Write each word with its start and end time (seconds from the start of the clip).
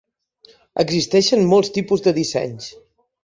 Existeixen 0.83 1.45
molts 1.53 1.71
tipus 1.77 2.05
de 2.07 2.13
dissenys. 2.21 2.73